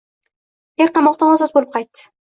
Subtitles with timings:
[0.85, 2.09] Er qamoqdan ozod boʻlib qaytdi.